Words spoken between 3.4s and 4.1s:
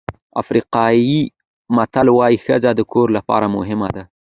مهمه ده.